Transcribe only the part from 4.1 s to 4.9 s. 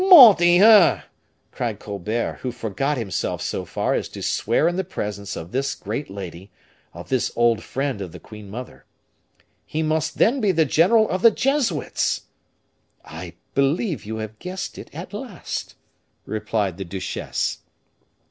swear in the